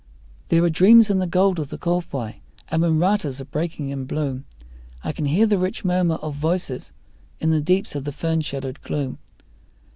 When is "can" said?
5.11-5.25